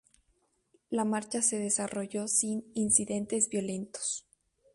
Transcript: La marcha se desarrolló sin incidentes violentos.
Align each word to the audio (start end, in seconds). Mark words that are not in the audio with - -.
La 0.89 1.05
marcha 1.05 1.43
se 1.43 1.59
desarrolló 1.59 2.27
sin 2.27 2.65
incidentes 2.73 3.49
violentos. 3.49 4.25